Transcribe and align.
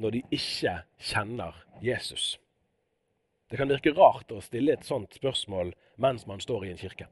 når 0.00 0.16
de 0.16 0.22
ikke 0.34 0.80
kjenner 1.10 1.56
Jesus? 1.84 2.34
Det 3.50 3.58
kan 3.58 3.70
virke 3.70 3.92
rart 3.96 4.30
å 4.32 4.42
stille 4.44 4.76
et 4.76 4.86
sånt 4.86 5.16
spørsmål 5.18 5.72
mens 6.00 6.26
man 6.28 6.42
står 6.42 6.66
i 6.66 6.74
en 6.74 6.80
kirke. 6.80 7.08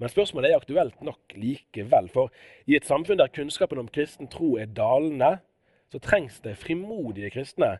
Men 0.00 0.10
spørsmålet 0.10 0.50
er 0.50 0.58
aktuelt 0.58 1.02
nok 1.04 1.34
likevel. 1.38 2.08
For 2.10 2.32
i 2.66 2.78
et 2.78 2.88
samfunn 2.88 3.20
der 3.20 3.32
kunnskapen 3.32 3.82
om 3.82 3.90
kristen 3.92 4.30
tro 4.32 4.54
er 4.58 4.70
dalende, 4.72 5.36
så 5.92 6.00
trengs 6.02 6.40
det 6.42 6.56
frimodige 6.58 7.30
kristne 7.34 7.76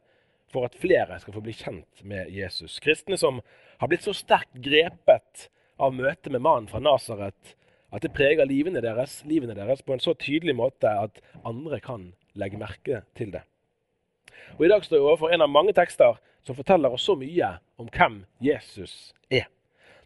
for 0.53 0.69
at 0.69 0.77
flere 0.79 1.17
skal 1.19 1.35
få 1.35 1.43
bli 1.43 1.55
kjent 1.57 2.05
med 2.07 2.31
Jesus. 2.31 2.79
Kristne 2.85 3.19
som 3.19 3.41
har 3.81 3.91
blitt 3.91 4.05
så 4.07 4.15
sterkt 4.15 4.61
grepet 4.63 5.49
av 5.81 5.97
møtet 5.97 6.31
med 6.31 6.45
mannen 6.45 6.71
fra 6.71 6.83
Nasaret 6.85 7.57
at 7.95 8.03
det 8.03 8.13
preger 8.15 8.47
livene 8.47 8.83
deres, 8.83 9.21
livene 9.27 9.55
deres 9.55 9.83
på 9.83 9.95
en 9.95 10.03
så 10.03 10.15
tydelig 10.19 10.57
måte 10.59 10.91
at 10.91 11.21
andre 11.47 11.79
kan 11.83 12.09
legge 12.39 12.59
merke 12.59 13.03
til 13.19 13.31
det. 13.35 13.45
Og 14.59 14.67
I 14.67 14.71
dag 14.73 14.85
står 14.85 14.99
jeg 14.99 15.07
overfor 15.07 15.35
en 15.35 15.45
av 15.45 15.53
mange 15.53 15.75
tekster 15.77 16.19
som 16.45 16.57
forteller 16.57 16.93
oss 16.93 17.07
så 17.09 17.17
mye 17.19 17.55
om 17.81 17.89
hvem 17.93 18.23
Jesus 18.45 19.15
er. 19.31 19.49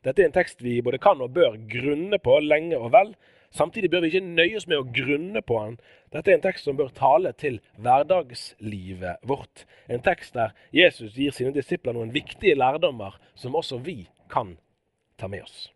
Dette 0.07 0.23
er 0.23 0.31
en 0.31 0.37
tekst 0.37 0.63
vi 0.63 0.79
både 0.85 1.01
kan 1.03 1.21
og 1.25 1.35
bør 1.35 1.59
grunne 1.71 2.21
på 2.23 2.39
lenge 2.45 2.79
og 2.79 2.93
vel. 2.95 3.15
Samtidig 3.51 3.91
bør 3.91 4.05
vi 4.05 4.13
ikke 4.13 4.27
nøye 4.27 4.59
oss 4.61 4.69
med 4.69 4.79
å 4.79 4.87
grunne 4.95 5.43
på 5.43 5.59
den. 5.65 5.79
Dette 6.13 6.31
er 6.31 6.39
en 6.39 6.45
tekst 6.45 6.69
som 6.69 6.77
bør 6.79 6.93
tale 6.95 7.33
til 7.41 7.59
hverdagslivet 7.81 9.25
vårt. 9.27 9.65
En 9.89 10.05
tekst 10.05 10.37
der 10.37 10.55
Jesus 10.75 11.17
gir 11.17 11.35
sine 11.35 11.55
disipler 11.57 11.97
noen 11.97 12.13
viktige 12.15 12.59
lærdommer 12.59 13.17
som 13.35 13.57
også 13.59 13.81
vi 13.83 14.03
kan 14.31 14.57
ta 15.19 15.29
med 15.33 15.49
oss. 15.49 15.67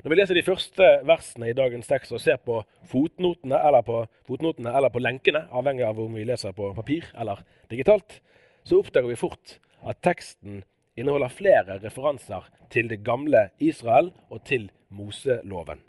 Når 0.00 0.12
vi 0.12 0.16
leser 0.16 0.38
de 0.38 0.44
første 0.46 0.86
versene 1.04 1.50
i 1.50 1.56
dagens 1.56 1.88
tekst 1.90 2.14
og 2.16 2.22
ser 2.22 2.38
på 2.40 2.62
fotnotene 2.88 3.58
eller 3.60 3.84
på, 3.84 3.98
fotnotene, 4.28 4.72
eller 4.72 4.92
på 4.92 5.02
lenkene, 5.02 5.44
avhengig 5.52 5.84
av 5.84 6.00
om 6.00 6.16
vi 6.16 6.24
leser 6.24 6.56
på 6.56 6.70
papir 6.76 7.10
eller 7.20 7.42
digitalt, 7.72 8.20
så 8.64 8.80
oppdager 8.80 9.10
vi 9.10 9.20
fort 9.20 9.58
at 9.84 10.00
teksten 10.04 10.62
inneholder 10.96 11.32
flere 11.32 11.78
referanser 11.84 12.48
til 12.72 12.88
det 12.88 13.02
gamle 13.04 13.48
Israel 13.60 14.12
og 14.30 14.42
til 14.48 14.70
Moseloven. 14.88 15.82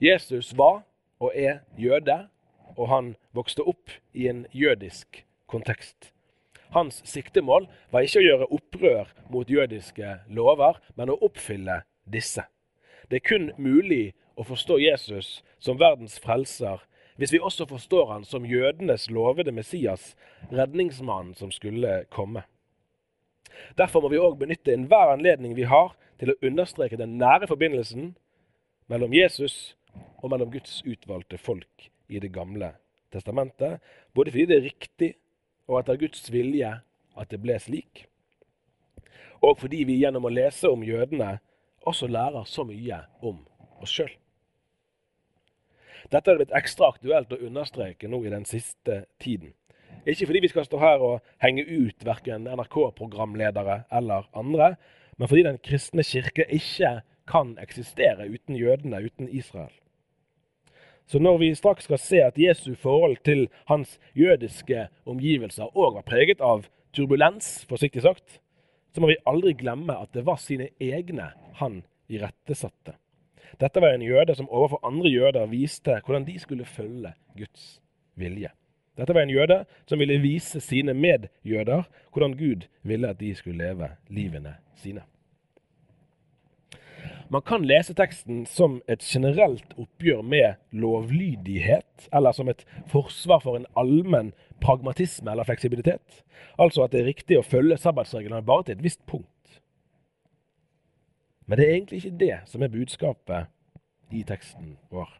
Jesus 0.00 0.52
var 0.56 0.82
og 1.20 1.32
er 1.34 1.62
jøde, 1.80 2.26
og 2.76 2.88
han 2.92 3.14
vokste 3.32 3.64
opp 3.64 3.92
i 4.12 4.28
en 4.28 4.44
jødisk 4.52 5.22
kontekst. 5.48 6.12
Hans 6.74 7.00
siktemål 7.08 7.68
var 7.92 8.04
ikke 8.04 8.20
å 8.20 8.26
gjøre 8.26 8.48
opprør 8.52 9.12
mot 9.32 9.48
jødiske 9.48 10.18
lover, 10.28 10.80
men 10.96 11.12
å 11.12 11.18
oppfylle 11.24 11.80
disse. 12.06 12.44
Det 13.10 13.20
er 13.20 13.28
kun 13.28 13.50
mulig 13.58 14.14
å 14.36 14.44
forstå 14.46 14.78
Jesus 14.82 15.40
som 15.58 15.78
verdens 15.80 16.18
frelser 16.22 16.82
hvis 17.16 17.32
vi 17.32 17.40
også 17.40 17.64
forstår 17.68 18.10
han 18.12 18.24
som 18.28 18.44
jødenes 18.44 19.06
lovede 19.10 19.52
Messias, 19.52 20.14
redningsmannen 20.52 21.34
som 21.34 21.50
skulle 21.50 22.04
komme. 22.12 22.42
Derfor 23.78 24.04
må 24.04 24.10
vi 24.12 24.20
òg 24.20 24.36
benytte 24.36 24.74
enhver 24.74 25.14
anledning 25.14 25.54
vi 25.56 25.64
har 25.64 25.94
til 26.20 26.32
å 26.32 26.38
understreke 26.44 26.98
den 27.00 27.16
nære 27.20 27.48
forbindelsen 27.48 28.10
mellom 28.92 29.14
Jesus 29.16 29.76
og 30.20 30.28
mellom 30.32 30.52
Guds 30.52 30.82
utvalgte 30.84 31.40
folk 31.40 31.88
i 32.08 32.20
Det 32.20 32.30
gamle 32.32 32.74
testamentet, 33.10 33.80
både 34.14 34.30
fordi 34.30 34.46
det 34.46 34.56
er 34.56 34.68
riktig 34.68 35.14
og 35.66 35.80
etter 35.80 35.98
Guds 35.98 36.28
vilje 36.30 36.68
at 37.16 37.30
det 37.32 37.40
ble 37.40 37.56
slik, 37.58 38.04
og 39.42 39.58
fordi 39.60 39.84
vi 39.88 40.00
gjennom 40.02 40.26
å 40.28 40.32
lese 40.32 40.68
om 40.70 40.84
jødene 40.84 41.38
også 41.86 42.08
lærer 42.10 42.44
så 42.48 42.64
mye 42.66 43.00
om 43.22 43.40
oss 43.82 43.94
sjøl. 43.94 44.12
Dette 46.12 46.30
er 46.30 46.38
blitt 46.38 46.54
ekstra 46.54 46.90
aktuelt 46.92 47.32
å 47.34 47.40
understreke 47.48 48.10
nå 48.10 48.20
i 48.26 48.32
den 48.32 48.44
siste 48.46 49.04
tiden. 49.22 49.54
Ikke 50.06 50.28
fordi 50.28 50.44
vi 50.44 50.50
skal 50.52 50.66
stå 50.66 50.78
her 50.78 51.02
og 51.02 51.32
henge 51.42 51.64
ut 51.66 52.04
verken 52.06 52.46
NRK-programledere 52.46 53.80
eller 53.90 54.28
andre, 54.38 54.76
men 55.18 55.30
fordi 55.30 55.46
den 55.48 55.58
kristne 55.58 56.04
kirke 56.06 56.46
ikke 56.52 57.00
kan 57.26 57.56
eksistere 57.58 58.28
uten 58.30 58.54
jødene, 58.58 59.02
uten 59.02 59.28
Israel. 59.28 59.72
Så 61.06 61.18
når 61.18 61.38
vi 61.38 61.54
straks 61.54 61.86
skal 61.86 61.98
se 62.02 62.22
at 62.22 62.38
Jesu 62.38 62.74
forhold 62.74 63.16
til 63.24 63.48
hans 63.66 63.98
jødiske 64.14 64.88
omgivelser 65.06 65.70
òg 65.74 65.98
var 65.98 66.06
preget 66.06 66.40
av 66.42 66.66
turbulens, 66.94 67.66
forsiktig 67.68 68.02
sagt, 68.02 68.40
så 68.96 69.02
må 69.04 69.10
vi 69.10 69.18
aldri 69.28 69.52
glemme 69.52 69.92
at 69.92 70.08
det 70.16 70.22
var 70.24 70.38
sine 70.40 70.70
egne 70.80 71.28
han 71.58 71.82
irettesatte. 72.08 72.94
Dette 73.60 73.80
var 73.84 73.92
en 73.92 74.04
jøde 74.04 74.32
som 74.38 74.48
overfor 74.48 74.80
andre 74.88 75.10
jøder 75.12 75.50
viste 75.50 75.98
hvordan 76.06 76.24
de 76.24 76.38
skulle 76.40 76.64
følge 76.64 77.12
Guds 77.36 77.66
vilje. 78.16 78.48
Dette 78.96 79.12
var 79.12 79.26
en 79.26 79.34
jøde 79.34 79.58
som 79.84 80.00
ville 80.00 80.16
vise 80.22 80.62
sine 80.64 80.94
medjøder 80.96 81.84
hvordan 82.08 82.38
Gud 82.40 82.64
ville 82.88 83.12
at 83.12 83.20
de 83.20 83.34
skulle 83.36 83.60
leve 83.60 83.90
livene 84.08 84.54
sine. 84.80 85.04
Man 87.28 87.42
kan 87.42 87.66
lese 87.66 87.94
teksten 87.94 88.44
som 88.46 88.78
et 88.86 89.02
generelt 89.02 89.72
oppgjør 89.74 90.22
med 90.22 90.60
lovlydighet, 90.70 92.06
eller 92.14 92.32
som 92.32 92.48
et 92.48 92.62
forsvar 92.86 93.42
for 93.42 93.58
en 93.58 93.66
allmenn 93.74 94.30
pragmatisme 94.62 95.32
eller 95.32 95.46
fleksibilitet. 95.48 96.22
Altså 96.58 96.84
at 96.84 96.94
det 96.94 97.02
er 97.02 97.10
riktig 97.10 97.40
å 97.40 97.46
følge 97.46 97.80
sabbatsreglene 97.82 98.44
bare 98.46 98.68
til 98.68 98.78
et 98.78 98.86
visst 98.86 99.02
punkt. 99.10 99.58
Men 101.46 101.58
det 101.58 101.66
er 101.66 101.74
egentlig 101.74 102.02
ikke 102.04 102.18
det 102.22 102.36
som 102.50 102.62
er 102.62 102.74
budskapet 102.74 104.14
i 104.14 104.22
teksten 104.26 104.76
vår. 104.94 105.10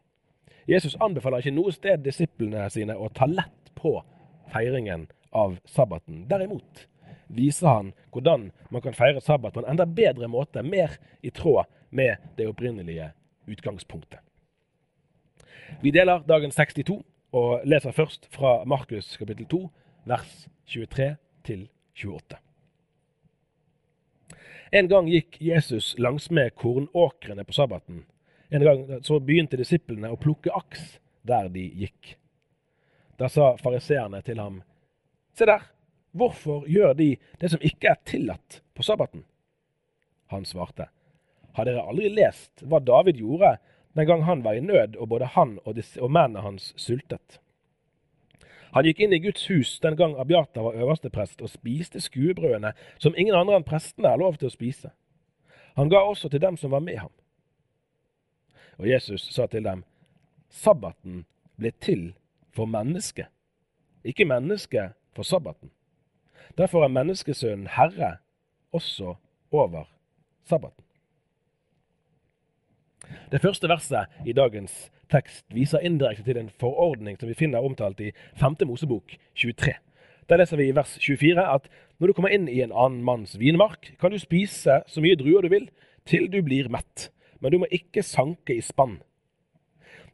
Jesus 0.70 0.96
anbefaler 1.02 1.42
ikke 1.42 1.58
noe 1.58 1.74
sted 1.74 2.02
disiplene 2.06 2.68
sine 2.70 2.94
å 2.94 3.10
ta 3.14 3.26
lett 3.30 3.74
på 3.78 3.98
feiringen 4.54 5.08
av 5.34 5.58
sabbaten. 5.66 6.24
Derimot 6.30 6.86
viser 7.26 7.66
han 7.66 7.92
hvordan 8.14 8.52
man 8.70 8.82
kan 8.82 8.94
feire 8.94 9.22
sabbat 9.22 9.54
på 9.54 9.62
en 9.62 9.70
enda 9.74 9.86
bedre 9.86 10.30
måte, 10.30 10.62
mer 10.62 10.98
i 11.22 11.30
tråd 11.34 11.66
med 11.90 12.16
det 12.36 12.48
opprinnelige 12.48 13.10
utgangspunktet. 13.46 14.20
Vi 15.82 15.90
deler 15.90 16.22
dagen 16.28 16.50
62 16.50 17.02
og 17.36 17.64
leser 17.64 17.92
først 17.92 18.28
fra 18.32 18.64
Markus 18.64 19.16
kapittel 19.16 19.46
2, 19.50 19.62
vers 20.06 20.48
23 20.66 21.16
til 21.44 21.68
28. 21.94 22.38
En 24.72 24.88
gang 24.90 25.08
gikk 25.10 25.38
Jesus 25.40 25.94
langsmed 25.98 26.54
kornåkrene 26.58 27.44
på 27.44 27.54
sabbaten. 27.54 28.04
En 28.50 28.62
gang 28.62 28.86
så 29.06 29.18
begynte 29.20 29.58
disiplene 29.58 30.10
å 30.10 30.18
plukke 30.18 30.54
aks 30.54 30.98
der 31.26 31.50
de 31.52 31.64
gikk. 31.84 32.16
Da 33.18 33.28
sa 33.32 33.54
fariseerne 33.62 34.22
til 34.22 34.40
ham, 34.42 34.62
Se 35.36 35.44
der, 35.44 35.60
hvorfor 36.16 36.64
gjør 36.64 36.94
de 36.96 37.10
det 37.40 37.50
som 37.52 37.60
ikke 37.60 37.90
er 37.90 37.98
tillatt 38.08 38.62
på 38.74 38.82
sabbaten? 38.82 39.26
Han 40.32 40.46
svarte, 40.48 40.88
Har 41.56 41.64
dere 41.64 41.86
aldri 41.88 42.10
lest 42.12 42.62
hva 42.68 42.82
David 42.84 43.16
gjorde 43.22 43.56
den 43.96 44.06
gang 44.08 44.26
han 44.28 44.44
var 44.44 44.58
i 44.58 44.60
nød 44.60 44.98
og 45.00 45.08
både 45.08 45.32
han 45.32 45.56
og, 45.64 45.78
og 45.80 46.10
mennene 46.12 46.44
hans 46.44 46.72
sultet? 46.76 47.40
Han 48.76 48.84
gikk 48.84 49.00
inn 49.00 49.14
i 49.16 49.22
Guds 49.24 49.46
hus 49.48 49.70
den 49.80 49.96
gang 49.96 50.18
Abiata 50.20 50.60
var 50.60 50.76
øverste 50.76 51.08
prest, 51.08 51.40
og 51.40 51.48
spiste 51.48 52.00
skuebrødene 52.04 52.74
som 53.00 53.14
ingen 53.16 53.34
andre 53.34 53.56
enn 53.56 53.64
prestene 53.64 54.10
har 54.12 54.20
lov 54.20 54.36
til 54.36 54.50
å 54.50 54.52
spise. 54.52 54.90
Han 55.80 55.88
ga 55.88 56.02
også 56.04 56.28
til 56.28 56.42
dem 56.44 56.58
som 56.60 56.74
var 56.76 56.84
med 56.84 56.98
ham. 57.00 57.12
Og 58.76 58.88
Jesus 58.90 59.24
sa 59.32 59.46
til 59.48 59.64
dem, 59.64 59.84
sabbaten 60.52 61.24
ble 61.56 61.72
til 61.80 62.10
for 62.52 62.68
mennesket, 62.68 63.32
ikke 64.04 64.28
mennesket 64.28 64.92
for 65.16 65.24
sabbaten. 65.24 65.72
Derfor 66.56 66.84
er 66.84 66.92
menneskesønnen 66.92 67.72
herre 67.72 68.18
også 68.76 69.16
over 69.52 69.88
sabbaten. 70.44 70.85
Det 73.32 73.40
første 73.42 73.68
verset 73.68 74.12
i 74.24 74.34
dagens 74.36 74.90
tekst 75.12 75.44
viser 75.54 75.84
indirekte 75.86 76.24
til 76.26 76.38
en 76.40 76.52
forordning 76.60 77.18
som 77.18 77.30
vi 77.30 77.38
finner 77.38 77.64
omtalt 77.64 78.00
i 78.00 78.12
5. 78.40 78.56
Mosebok 78.66 79.16
23. 79.34 79.74
Der 80.28 80.40
leser 80.40 80.58
vi 80.58 80.68
i 80.68 80.74
vers 80.74 80.96
24 80.98 81.42
at 81.42 81.68
når 81.98 82.10
du 82.10 82.16
kommer 82.16 82.34
inn 82.34 82.48
i 82.50 82.60
en 82.64 82.74
annen 82.74 83.04
manns 83.06 83.36
vinmark, 83.38 83.92
kan 84.00 84.10
du 84.10 84.18
spise 84.18 84.80
så 84.86 85.02
mye 85.02 85.18
druer 85.18 85.46
du 85.46 85.52
vil 85.52 85.68
til 86.06 86.26
du 86.30 86.40
blir 86.42 86.68
mett, 86.70 87.10
men 87.40 87.52
du 87.52 87.60
må 87.62 87.70
ikke 87.70 88.02
sanke 88.06 88.56
i 88.56 88.64
spann. 88.64 88.98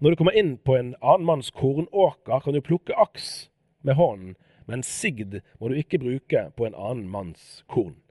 Når 0.03 0.13
du 0.13 0.21
kommer 0.21 0.37
inn 0.37 0.57
på 0.59 0.77
en 0.77 0.95
annen 1.01 1.27
manns 1.27 1.53
kornåker, 1.55 2.41
kan 2.43 2.55
du 2.55 2.61
plukke 2.65 2.97
aks 2.99 3.49
med 3.87 3.97
hånden, 3.97 4.37
men 4.67 4.85
sigd 4.87 5.41
må 5.61 5.71
du 5.71 5.79
ikke 5.79 6.01
bruke 6.03 6.49
på 6.57 6.67
en 6.67 6.75
annen 6.77 7.09
manns 7.11 7.63
korn. 7.71 8.02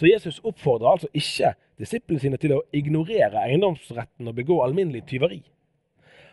Så 0.00 0.08
Jesus 0.08 0.38
oppfordrer 0.48 0.94
altså 0.94 1.08
ikke 1.12 1.50
disiplene 1.76 2.22
sine 2.22 2.38
til 2.40 2.54
å 2.56 2.62
ignorere 2.72 3.42
eiendomsretten 3.42 4.30
og 4.30 4.38
begå 4.38 4.56
alminnelig 4.64 5.02
tyveri. 5.10 5.42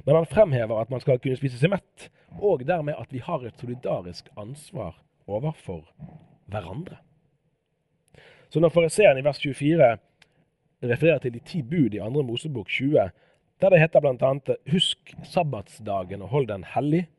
Men 0.06 0.22
han 0.22 0.30
fremhever 0.32 0.80
at 0.80 0.94
man 0.94 1.04
skal 1.04 1.20
kunne 1.20 1.36
spise 1.36 1.60
seg 1.60 1.74
mett, 1.74 2.06
og 2.40 2.64
dermed 2.64 2.96
at 2.96 3.12
vi 3.12 3.20
har 3.20 3.44
et 3.44 3.60
solidarisk 3.60 4.32
ansvar 4.40 4.96
overfor 5.28 5.84
hverandre. 6.48 7.02
Så 8.48 8.64
når 8.64 8.72
fariseeren 8.72 9.20
i 9.20 9.28
vers 9.28 9.44
24 9.44 9.94
refererer 10.88 11.20
til 11.26 11.36
de 11.36 11.44
ti 11.44 11.60
bud 11.60 12.00
i 12.00 12.04
andre 12.08 12.24
Mosebok 12.24 12.72
20, 12.72 13.12
der 13.60 13.74
det 13.74 13.84
heter 13.84 14.00
bl.a.: 14.00 14.34
Husk 14.72 15.16
sabbatsdagen 15.28 16.22
og 16.22 16.32
hold 16.32 16.48
den 16.48 16.64
hellig, 16.64 17.10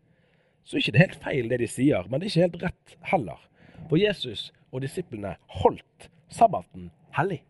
så 0.64 0.76
er 0.76 0.80
ikke 0.80 0.96
det 0.96 1.06
helt 1.06 1.24
feil 1.24 1.52
det 1.52 1.60
de 1.60 1.68
sier, 1.68 2.08
men 2.08 2.20
det 2.20 2.30
er 2.30 2.32
ikke 2.32 2.48
helt 2.48 2.62
rett 2.62 3.00
heller. 3.12 3.50
For 3.90 4.00
Jesus 4.00 4.48
og 4.72 4.80
disiplene 4.80 5.36
holdt 5.60 6.08
sabbaten 6.28 6.90
hellig, 7.16 7.42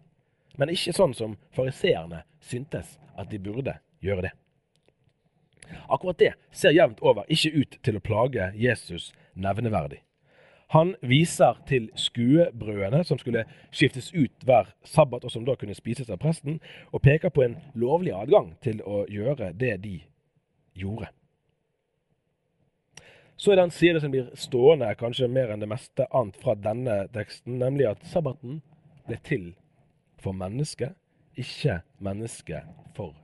men 0.59 0.73
ikke 0.75 0.95
sånn 0.97 1.15
som 1.15 1.37
fariseerne 1.55 2.25
syntes 2.41 2.97
at 3.19 3.31
de 3.31 3.41
burde 3.43 3.79
gjøre 4.05 4.29
det. 4.29 4.35
Akkurat 5.89 6.19
det 6.19 6.35
ser 6.53 6.77
jevnt 6.77 7.01
over 7.05 7.29
ikke 7.29 7.53
ut 7.61 7.79
til 7.85 7.99
å 7.99 8.05
plage 8.05 8.53
Jesus 8.57 9.13
nevneverdig. 9.35 10.01
Han 10.73 10.95
viser 11.01 11.57
til 11.69 11.89
skuebrødene 11.97 13.01
som 13.05 13.19
skulle 13.19 13.47
skiftes 13.73 14.11
ut 14.13 14.45
hver 14.45 14.69
sabbat, 14.85 15.25
og 15.25 15.33
som 15.33 15.47
da 15.47 15.55
kunne 15.57 15.77
spises 15.77 16.11
av 16.13 16.21
presten, 16.21 16.59
og 16.93 17.03
peker 17.03 17.33
på 17.33 17.47
en 17.47 17.57
lovlig 17.73 18.13
adgang 18.13 18.53
til 18.65 18.83
å 18.85 19.07
gjøre 19.09 19.55
det 19.57 19.79
de 19.85 19.95
gjorde. 20.77 21.09
Så 23.39 23.53
er 23.53 23.57
det 23.57 23.69
en 23.69 23.71
side 23.71 24.01
som 24.03 24.11
blir 24.11 24.31
stående 24.35 24.89
kanskje 24.99 25.29
mer 25.31 25.53
enn 25.55 25.63
det 25.63 25.71
meste 25.71 26.09
annet 26.11 26.39
fra 26.43 26.57
denne 26.59 27.05
teksten, 27.15 27.61
nemlig 27.61 27.87
at 27.87 28.03
sabbaten 28.11 28.59
ble 29.07 29.19
til 29.23 29.45
for 30.19 30.35
mennesket, 30.35 30.97
ikke 31.39 31.79
mennesket 32.03 32.67
for 32.97 33.15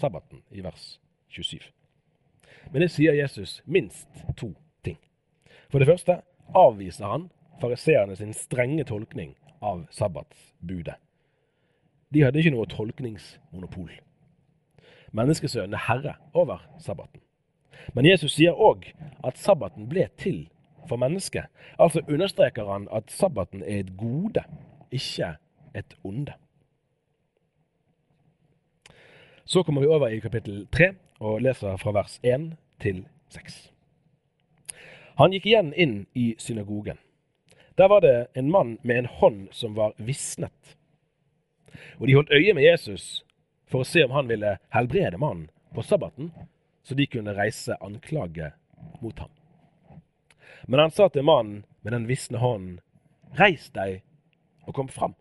sabbaten, 0.00 0.42
i 0.50 0.64
vers 0.66 0.98
27. 1.30 1.62
Men 2.72 2.82
det 2.82 2.90
sier 2.90 3.14
Jesus 3.14 3.60
minst 3.64 4.10
to 4.36 4.50
ting. 4.82 4.98
For 5.70 5.78
det 5.78 5.86
første 5.86 6.18
avviser 6.50 7.06
han 7.06 7.30
fariseerne 7.62 8.18
sin 8.18 8.34
strenge 8.34 8.84
tolkning 8.90 9.36
av 9.62 9.86
sabbatsbudet. 9.94 10.98
De 12.10 12.24
hadde 12.26 12.42
ikke 12.42 12.56
noe 12.56 12.66
tolkningsmonopol. 12.66 13.92
Menneskesønnen 15.14 15.78
er 15.78 15.86
herre 15.86 16.18
over 16.34 16.66
sabbaten. 16.82 17.22
Men 17.94 18.06
Jesus 18.06 18.34
sier 18.36 18.56
òg 18.56 18.86
at 19.24 19.38
sabbaten 19.38 19.88
ble 19.88 20.08
til 20.18 20.48
for 20.88 20.96
mennesket. 21.00 21.46
Altså 21.78 22.02
understreker 22.08 22.70
han 22.72 22.88
at 22.92 23.10
sabbaten 23.10 23.62
er 23.62 23.84
et 23.84 23.96
gode, 23.96 24.44
ikke 24.90 25.34
et 25.74 25.94
onde. 26.04 26.32
Så 29.44 29.62
kommer 29.62 29.80
vi 29.80 29.86
over 29.86 30.08
i 30.08 30.18
kapittel 30.18 30.66
3 30.72 30.92
og 31.20 31.40
leser 31.42 31.76
fra 31.76 31.92
vers 31.92 32.20
1 32.22 32.52
til 32.80 33.04
6. 33.28 33.72
Han 35.18 35.34
gikk 35.34 35.46
igjen 35.46 35.72
inn 35.74 35.96
i 36.14 36.34
synagogen. 36.38 36.98
Der 37.78 37.88
var 37.88 38.00
det 38.00 38.26
en 38.34 38.50
mann 38.50 38.78
med 38.82 38.98
en 38.98 39.06
hånd 39.06 39.48
som 39.52 39.74
var 39.76 39.92
visnet. 39.96 40.76
Og 41.98 42.06
de 42.06 42.14
holdt 42.14 42.32
øye 42.32 42.54
med 42.54 42.64
Jesus 42.64 43.24
for 43.70 43.82
å 43.82 43.88
se 43.88 44.04
om 44.04 44.14
han 44.14 44.28
ville 44.28 44.56
helbrede 44.74 45.18
mannen 45.18 45.48
på 45.74 45.82
sabbaten, 45.82 46.32
så 46.90 46.96
de 46.98 47.06
kunne 47.06 47.36
reise 47.38 47.76
anklage 47.80 48.48
mot 49.00 49.18
ham. 49.18 49.30
Men 50.66 50.80
han 50.80 50.90
sa 50.90 51.06
til 51.08 51.22
mannen 51.22 51.60
med 51.86 51.94
den 51.94 52.08
visne 52.08 52.40
hånden, 52.42 52.80
reis 53.38 53.68
deg 53.70 54.00
og 54.66 54.74
kom 54.74 54.88
fram. 54.90 55.14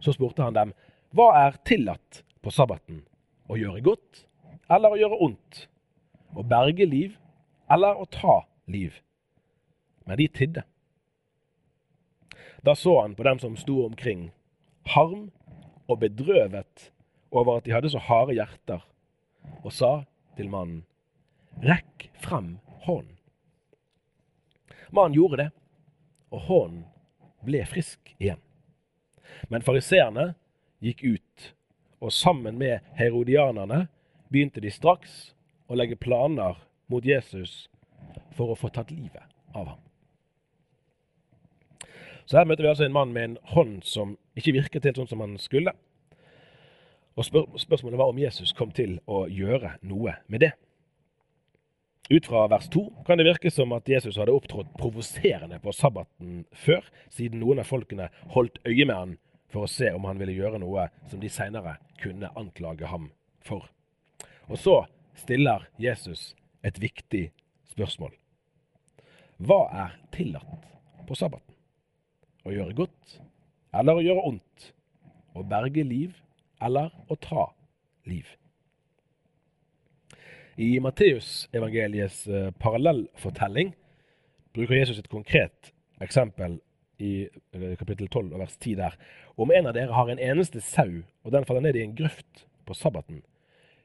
Så 0.00 0.14
spurte 0.16 0.40
han 0.40 0.56
dem, 0.56 0.72
hva 1.12 1.26
er 1.42 1.58
tillatt 1.68 2.22
på 2.40 2.52
sabbaten, 2.56 3.02
å 3.52 3.58
gjøre 3.60 3.82
godt 3.84 4.22
eller 4.72 4.94
å 4.94 5.00
gjøre 5.02 5.18
ondt, 5.26 5.66
å 6.32 6.40
berge 6.40 6.88
liv 6.88 7.18
eller 7.68 8.00
å 8.00 8.08
ta 8.08 8.38
liv? 8.64 8.96
Men 10.08 10.22
de 10.22 10.30
tidde. 10.32 10.64
Da 12.64 12.72
så 12.72 12.96
han 13.02 13.12
på 13.12 13.28
dem 13.28 13.44
som 13.44 13.60
sto 13.60 13.82
omkring, 13.84 14.30
harm 14.88 15.28
og 15.84 16.00
bedrøvet 16.00 16.88
over 17.28 17.58
at 17.60 17.68
de 17.68 17.76
hadde 17.76 17.92
så 17.92 18.00
harde 18.08 18.40
hjerter, 18.40 18.80
og 19.60 19.72
sa 19.72 19.92
til 20.38 20.50
mannen, 20.52 20.82
rekk 21.64 22.08
frem 22.22 22.56
hånden. 22.86 23.12
Mannen 24.94 25.16
gjorde 25.16 25.40
det, 25.42 25.50
og 26.34 26.46
hånden 26.48 26.84
ble 27.44 27.62
frisk 27.68 28.14
igjen. 28.18 28.40
Men 29.50 29.64
fariseerne 29.66 30.32
gikk 30.84 31.04
ut, 31.04 31.50
og 32.00 32.12
sammen 32.12 32.58
med 32.60 32.84
herodianerne 32.98 33.86
begynte 34.30 34.62
de 34.62 34.72
straks 34.72 35.34
å 35.66 35.78
legge 35.78 35.98
planer 35.98 36.58
mot 36.90 37.04
Jesus 37.04 37.66
for 38.36 38.52
å 38.52 38.58
få 38.58 38.70
tatt 38.74 38.92
livet 38.94 39.24
av 39.54 39.74
ham. 39.74 39.80
Så 42.24 42.38
her 42.38 42.48
møter 42.48 42.64
vi 42.64 42.70
altså 42.70 42.86
en 42.86 42.94
mann 42.94 43.12
med 43.12 43.24
en 43.24 43.38
hånd 43.52 43.82
som 43.84 44.16
ikke 44.38 44.56
virket 44.56 44.86
helt 44.88 45.00
sånn 45.00 45.10
som 45.10 45.22
han 45.24 45.36
skulle. 45.40 45.74
Og 47.14 47.26
spør 47.26 47.58
spørsmålet 47.62 47.98
var 47.98 48.10
om 48.10 48.18
Jesus 48.18 48.52
kom 48.56 48.72
til 48.74 48.98
å 49.06 49.24
gjøre 49.30 49.76
noe 49.86 50.16
med 50.26 50.42
det. 50.46 50.52
Ut 52.10 52.26
fra 52.26 52.42
vers 52.52 52.66
2 52.68 52.82
kan 53.06 53.16
det 53.16 53.24
virke 53.24 53.50
som 53.54 53.72
at 53.72 53.88
Jesus 53.88 54.18
hadde 54.20 54.34
opptrådt 54.34 54.74
provoserende 54.76 55.56
på 55.62 55.72
sabbaten 55.72 56.42
før, 56.52 56.82
siden 57.08 57.40
noen 57.40 57.62
av 57.62 57.70
folkene 57.70 58.10
holdt 58.34 58.58
øye 58.68 58.84
med 58.84 58.94
han 58.94 59.14
for 59.54 59.64
å 59.64 59.70
se 59.70 59.88
om 59.94 60.04
han 60.04 60.18
ville 60.20 60.34
gjøre 60.34 60.60
noe 60.60 60.88
som 61.08 61.22
de 61.22 61.30
seinere 61.32 61.78
kunne 62.02 62.28
anklage 62.36 62.90
ham 62.90 63.08
for. 63.46 63.70
Og 64.50 64.58
så 64.60 64.82
stiller 65.16 65.64
Jesus 65.80 66.34
et 66.66 66.76
viktig 66.82 67.28
spørsmål. 67.72 68.12
Hva 69.40 69.62
er 69.86 69.96
tillatt 70.12 70.68
på 71.08 71.16
sabbaten? 71.16 71.54
Å 72.44 72.52
gjøre 72.52 72.76
godt 72.76 73.16
eller 73.74 73.96
å 73.96 74.04
gjøre 74.04 74.26
ondt? 74.28 74.68
Å 75.34 75.42
berge 75.48 75.82
liv 75.86 76.12
eller 76.64 76.92
å 77.08 77.18
ta 77.20 77.48
liv? 78.08 78.28
I 80.56 80.78
Matteusevangeliets 80.80 82.26
eh, 82.30 82.50
parallellfortelling 82.62 83.72
bruker 84.54 84.78
Jesus 84.78 85.00
et 85.02 85.10
konkret 85.10 85.72
eksempel 86.04 86.60
i 87.02 87.26
eh, 87.26 87.74
kapittel 87.80 88.08
12 88.08 88.38
vers 88.38 88.56
10 88.56 88.78
der. 88.78 88.96
Om 89.34 89.50
en 89.50 89.66
av 89.66 89.74
dere 89.74 89.96
har 89.96 90.10
en 90.10 90.22
eneste 90.22 90.62
sau, 90.62 91.02
og 91.24 91.34
den 91.34 91.46
faller 91.48 91.66
ned 91.66 91.78
i 91.78 91.82
en 91.82 91.96
grøft 91.98 92.46
på 92.66 92.76
sabbaten, 92.78 93.24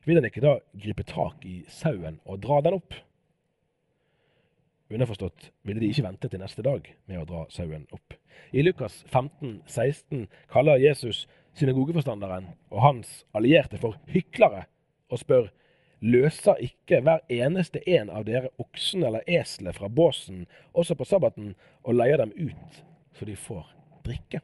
vil 0.06 0.20
den 0.20 0.30
ikke 0.30 0.46
da 0.46 0.60
gripe 0.78 1.04
tak 1.04 1.44
i 1.46 1.64
sauen 1.74 2.20
og 2.26 2.42
dra 2.46 2.62
den 2.66 2.78
opp? 2.78 2.94
Underforstått 4.90 5.52
ville 5.68 5.82
de 5.82 5.90
ikke 5.92 6.06
vente 6.06 6.30
til 6.30 6.42
neste 6.42 6.66
dag 6.66 6.86
med 7.10 7.22
å 7.22 7.28
dra 7.30 7.44
sauen 7.54 7.86
opp. 7.94 8.16
I 8.54 8.64
Lukas 8.64 9.04
15, 9.12 9.62
16 9.68 10.26
kaller 10.50 10.82
Jesus 10.82 11.28
synagogeforstanderen 11.60 12.52
og 12.72 12.84
hans 12.84 13.24
allierte 13.36 13.80
for 13.82 14.00
hyklere, 14.10 14.66
og 15.10 15.22
spør 15.22 15.50
løser 16.00 16.62
ikke 16.64 17.02
hver 17.04 17.26
eneste 17.34 17.82
en 17.90 18.12
av 18.14 18.24
dere 18.28 18.52
oksen 18.62 19.04
eller 19.04 19.26
eselet 19.28 19.76
fra 19.76 19.90
båsen 19.92 20.46
også 20.72 20.96
på 20.96 21.08
sabbaten 21.08 21.56
og 21.84 21.98
leier 22.00 22.22
dem 22.22 22.32
ut 22.38 22.84
så 23.18 23.28
de 23.28 23.36
får 23.36 23.66
drikke? 24.06 24.40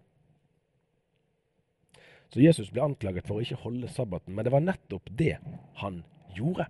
Så 2.34 2.42
Jesus 2.44 2.72
ble 2.74 2.84
anklaget 2.84 3.28
for 3.28 3.38
å 3.38 3.46
ikke 3.46 3.62
holde 3.62 3.88
sabbaten, 3.88 4.36
men 4.36 4.44
det 4.44 4.52
var 4.52 4.64
nettopp 4.66 5.08
det 5.16 5.38
han 5.80 6.02
gjorde. 6.36 6.66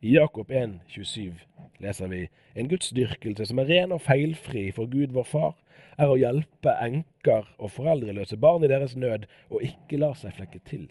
I 0.00 0.14
Jakob 0.14 0.50
1, 0.50 0.80
27 0.88 1.34
leser 1.80 2.08
vi 2.08 2.22
en 2.56 2.68
gudsdyrkelse 2.68 3.44
som 3.50 3.58
er 3.60 3.68
ren 3.68 3.92
og 3.92 4.00
feilfri 4.00 4.70
for 4.72 4.88
Gud 4.88 5.12
vår 5.12 5.26
Far, 5.28 5.52
er 6.00 6.08
å 6.08 6.16
hjelpe 6.16 6.72
enker 6.80 7.50
og 7.60 7.74
foreldreløse 7.74 8.38
barn 8.40 8.64
i 8.64 8.70
deres 8.72 8.96
nød, 8.96 9.26
og 9.52 9.64
ikke 9.66 10.00
la 10.00 10.14
seg 10.16 10.32
flekke 10.38 10.62
til 10.64 10.86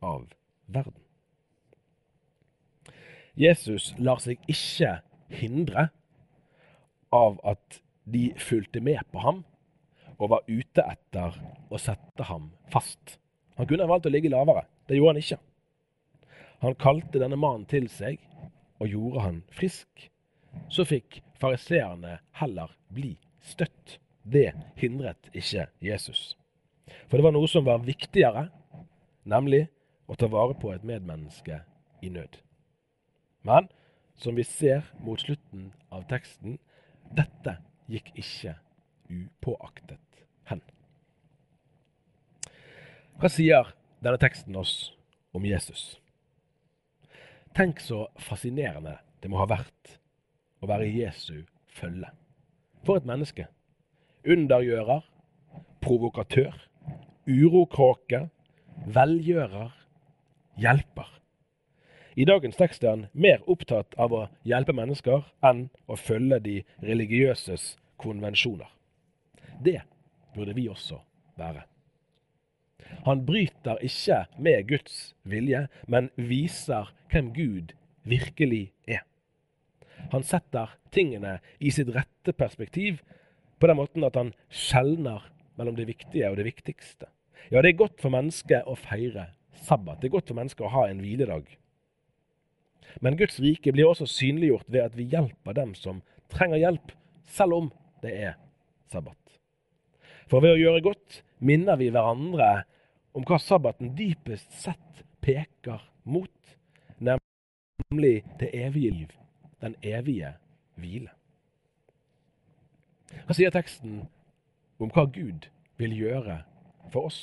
av 0.00 0.24
verden. 0.64 0.96
Jesus 3.38 3.92
lar 4.00 4.22
seg 4.24 4.40
ikke 4.48 4.96
hindre 5.28 5.90
av 7.14 7.36
at 7.46 7.82
de 8.08 8.30
fulgte 8.40 8.80
med 8.80 9.04
på 9.12 9.20
ham 9.22 9.44
og 10.16 10.32
var 10.32 10.48
ute 10.48 10.82
etter 10.88 11.36
å 11.68 11.78
sette 11.78 12.26
ham 12.32 12.48
fast. 12.72 13.18
Han 13.60 13.68
kunne 13.68 13.86
valgt 13.90 14.08
å 14.08 14.12
ligge 14.12 14.32
lavere. 14.32 14.64
Det 14.88 14.96
gjorde 14.96 15.14
han 15.14 15.22
ikke. 15.22 15.38
Han 16.64 16.74
kalte 16.74 17.20
denne 17.22 17.38
mannen 17.38 17.66
til 17.70 17.86
seg 17.92 18.18
og 18.78 18.90
gjorde 18.90 19.24
han 19.24 19.40
frisk. 19.54 20.08
Så 20.72 20.86
fikk 20.88 21.20
fariseerne 21.38 22.18
heller 22.40 22.74
bli 22.94 23.14
støtt. 23.44 23.98
Det 24.28 24.50
hindret 24.76 25.30
ikke 25.32 25.68
Jesus. 25.80 26.34
For 27.08 27.16
det 27.16 27.24
var 27.24 27.32
noe 27.32 27.48
som 27.48 27.64
var 27.64 27.84
viktigere, 27.84 28.48
nemlig 29.24 29.68
å 30.08 30.16
ta 30.18 30.28
vare 30.28 30.56
på 30.58 30.72
et 30.74 30.84
medmenneske 30.84 31.62
i 32.04 32.10
nød. 32.12 32.40
Men 33.46 33.70
som 34.18 34.36
vi 34.36 34.44
ser 34.44 34.82
mot 35.04 35.20
slutten 35.20 35.70
av 35.94 36.04
teksten, 36.10 36.58
dette 37.14 37.56
gikk 37.88 38.10
ikke 38.18 38.56
upåaktet 39.08 40.24
hen. 40.50 40.60
Hva 43.18 43.30
sier 43.32 43.72
denne 44.04 44.20
teksten 44.20 44.58
oss 44.58 44.90
om 45.32 45.46
Jesus? 45.48 45.96
Tenk 47.58 47.80
så 47.80 48.08
fascinerende 48.22 48.92
det 49.18 49.28
må 49.32 49.40
ha 49.40 49.48
vært 49.50 49.96
å 50.62 50.68
være 50.70 50.92
Jesu 50.94 51.40
følge. 51.74 52.06
For 52.86 53.00
et 53.00 53.08
menneske. 53.10 53.48
Undergjører, 54.22 55.00
provokatør, 55.82 56.54
urokråke, 57.26 58.20
velgjører, 58.94 59.72
hjelper. 60.62 61.10
I 62.14 62.28
dagens 62.30 62.60
tekst 62.62 62.86
er 62.86 62.94
han 62.94 63.02
mer 63.10 63.42
opptatt 63.50 63.98
av 63.98 64.14
å 64.14 64.20
hjelpe 64.46 64.76
mennesker 64.78 65.26
enn 65.50 65.64
å 65.90 65.98
følge 65.98 66.38
de 66.44 66.56
religiøses 66.86 67.72
konvensjoner. 67.98 68.70
Det 69.58 69.80
burde 70.38 70.54
vi 70.54 70.68
også 70.70 71.00
være. 71.34 71.66
Han 73.06 73.24
bryter 73.26 73.80
ikke 73.84 74.24
med 74.38 74.68
Guds 74.68 75.14
vilje, 75.24 75.66
men 75.86 76.10
viser 76.16 76.90
hvem 77.12 77.32
Gud 77.34 77.74
virkelig 78.08 78.70
er. 78.88 79.04
Han 80.12 80.24
setter 80.24 80.76
tingene 80.94 81.38
i 81.60 81.72
sitt 81.74 81.90
rette 81.94 82.32
perspektiv 82.32 83.02
på 83.58 83.68
den 83.68 83.78
måten 83.80 84.06
at 84.06 84.16
han 84.16 84.32
skjelner 84.48 85.26
mellom 85.58 85.76
det 85.76 85.88
viktige 85.88 86.30
og 86.30 86.38
det 86.38 86.46
viktigste. 86.46 87.08
Ja, 87.50 87.62
det 87.62 87.72
er 87.72 87.80
godt 87.80 88.00
for 88.02 88.12
mennesket 88.14 88.66
å 88.68 88.76
feire 88.78 89.30
sabbat. 89.64 90.00
Det 90.00 90.08
er 90.08 90.16
godt 90.18 90.30
for 90.30 90.38
mennesket 90.38 90.66
å 90.66 90.72
ha 90.72 90.86
en 90.88 91.02
hviledag. 91.02 91.48
Men 93.04 93.18
Guds 93.18 93.38
rike 93.42 93.72
blir 93.74 93.88
også 93.88 94.08
synliggjort 94.10 94.68
ved 94.70 94.84
at 94.86 94.96
vi 94.96 95.08
hjelper 95.12 95.56
dem 95.56 95.74
som 95.78 96.02
trenger 96.32 96.62
hjelp, 96.62 96.92
selv 97.28 97.56
om 97.58 97.72
det 98.02 98.14
er 98.14 98.36
sabbat. 98.92 99.16
For 100.28 100.44
ved 100.44 100.56
å 100.56 100.60
gjøre 100.60 100.84
godt 100.84 101.22
minner 101.40 101.78
vi 101.80 101.88
hverandre 101.92 102.64
om 103.16 103.24
hva 103.28 103.38
sabbaten 103.40 103.94
dypest 103.96 104.52
sett 104.60 105.02
peker 105.24 105.80
mot, 106.08 106.56
nemlig 107.00 108.22
det 108.40 108.50
evige 108.56 108.92
liv, 108.92 109.14
den 109.64 109.76
evige 109.82 110.34
hvile. 110.78 111.12
Hva 113.24 113.36
sier 113.36 113.52
teksten 113.54 114.02
om 114.78 114.92
hva 114.92 115.06
Gud 115.10 115.48
vil 115.80 115.96
gjøre 115.96 116.42
for 116.92 117.08
oss? 117.08 117.20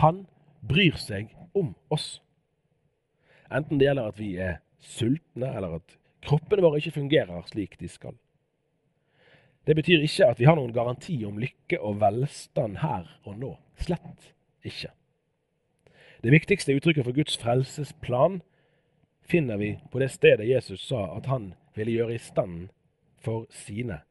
Han 0.00 0.26
bryr 0.64 0.96
seg 1.00 1.32
om 1.56 1.72
oss. 1.92 2.18
Enten 3.48 3.80
det 3.80 3.88
gjelder 3.88 4.12
at 4.12 4.20
vi 4.20 4.34
er 4.40 4.60
sultne, 4.84 5.48
eller 5.48 5.78
at 5.80 5.96
kroppene 6.24 6.64
våre 6.64 6.80
ikke 6.80 6.98
fungerer 7.00 7.48
slik 7.48 7.78
de 7.80 7.88
skal. 7.88 8.16
Det 9.64 9.74
betyr 9.74 10.04
ikke 10.04 10.28
at 10.28 10.40
vi 10.40 10.44
har 10.48 10.58
noen 10.58 10.74
garanti 10.76 11.16
om 11.24 11.38
lykke 11.40 11.80
og 11.80 12.00
velstand 12.02 12.78
her 12.82 13.08
og 13.24 13.38
nå. 13.40 13.54
Slett 13.80 14.32
ikke. 14.64 14.90
Det 16.24 16.32
viktigste 16.32 16.74
uttrykket 16.76 17.04
for 17.04 17.16
Guds 17.16 17.36
frelsesplan 17.40 18.40
finner 19.24 19.56
vi 19.60 19.74
på 19.92 20.00
det 20.00 20.10
stedet 20.12 20.48
Jesus 20.48 20.84
sa 20.88 21.06
at 21.16 21.26
han 21.26 21.52
ville 21.76 21.96
gjøre 21.96 22.16
i 22.16 22.22
stand 22.22 22.68
for 23.24 23.46
sine. 23.50 24.02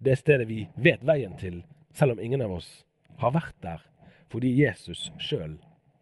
Det 0.00 0.18
stedet 0.18 0.48
vi 0.48 0.66
vet 0.76 1.04
veien 1.04 1.36
til, 1.40 1.62
selv 1.92 2.16
om 2.16 2.20
ingen 2.20 2.42
av 2.44 2.56
oss 2.58 2.84
har 3.20 3.32
vært 3.36 3.56
der, 3.62 3.80
fordi 4.32 4.50
Jesus 4.56 5.10
sjøl 5.20 5.58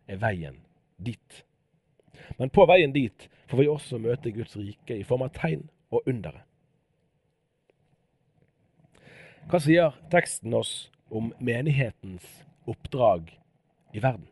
er 0.08 0.22
veien 0.22 0.62
dit. 0.98 1.42
Men 2.38 2.50
på 2.50 2.66
veien 2.66 2.94
dit 2.94 3.28
får 3.50 3.60
vi 3.60 3.68
også 3.68 3.98
møte 4.02 4.32
Guds 4.32 4.56
rike 4.56 4.96
i 4.96 5.06
form 5.06 5.26
av 5.26 5.34
tegn 5.36 5.66
og 5.92 6.06
undere. 6.08 6.46
Hva 9.50 9.60
sier 9.60 9.96
teksten 10.12 10.54
oss 10.54 10.90
om 11.10 11.32
menighetens 11.42 12.24
oppdrag 12.68 13.32
i 13.92 14.02
verden? 14.02 14.28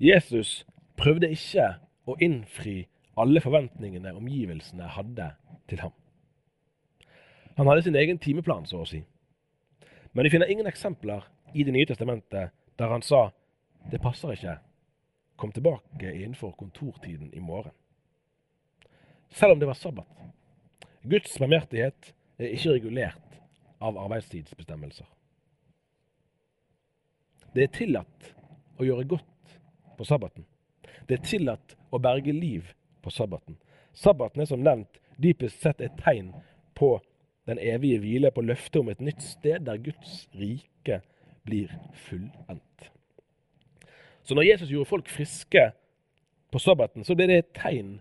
Jesus 0.00 0.64
prøvde 1.00 1.30
ikke 1.32 1.66
å 2.08 2.16
innfri 2.20 2.88
alle 3.20 3.42
forventningene 3.44 4.14
omgivelsene 4.16 4.88
hadde 4.96 5.30
til 5.68 5.82
ham. 5.84 5.94
Han 7.56 7.68
hadde 7.68 7.84
sin 7.84 7.98
egen 8.00 8.18
timeplan, 8.18 8.66
så 8.66 8.82
å 8.82 8.88
si. 8.88 9.02
Men 10.12 10.24
vi 10.24 10.32
finner 10.32 10.50
ingen 10.50 10.66
eksempler 10.66 11.26
i 11.52 11.64
Det 11.64 11.72
nye 11.74 11.86
testamentet 11.86 12.54
der 12.78 12.92
han 12.92 13.02
sa 13.02 13.30
det 13.90 14.00
passer 14.00 14.32
ikke, 14.32 14.58
kom 15.36 15.52
tilbake 15.52 16.12
innenfor 16.12 16.52
kontortiden 16.58 17.32
i 17.34 17.40
morgen. 17.40 17.72
Selv 19.30 19.52
om 19.52 19.60
det 19.60 19.68
var 19.68 19.78
sabbat. 19.78 20.08
Guds 21.02 21.38
barmhjertighet 21.38 22.12
er 22.46 22.54
ikke 22.56 22.76
regulert 22.76 23.40
av 23.80 23.98
arbeidstidsbestemmelser. 24.00 25.08
Det 27.54 27.66
er 27.66 27.74
tillatt 27.74 28.30
å 28.78 28.86
gjøre 28.86 29.08
godt 29.10 29.56
på 29.98 30.06
sabbaten. 30.06 30.46
Det 31.08 31.18
er 31.18 31.26
tillatt 31.26 31.74
å 31.90 31.98
berge 31.98 32.32
liv 32.32 32.70
på 33.02 33.10
sabbaten. 33.10 33.58
Sabbaten 33.92 34.42
er 34.42 34.48
som 34.48 34.62
nevnt 34.62 35.00
dypest 35.20 35.60
sett 35.60 35.80
et 35.82 35.96
tegn 36.00 36.30
på 36.78 36.94
den 37.50 37.58
evige 37.58 37.98
hvile, 37.98 38.30
på 38.30 38.44
løftet 38.46 38.80
om 38.80 38.90
et 38.92 39.02
nytt 39.02 39.22
sted 39.24 39.66
der 39.66 39.80
Guds 39.82 40.28
rike 40.38 41.00
blir 41.44 41.72
fullendt. 42.06 42.90
Så 44.22 44.36
når 44.36 44.46
Jesus 44.46 44.70
gjorde 44.70 44.88
folk 44.88 45.08
friske 45.10 45.70
på 46.52 46.58
sabbaten, 46.62 47.04
så 47.04 47.16
ble 47.18 47.26
det 47.26 47.38
et 47.40 47.52
tegn 47.56 47.96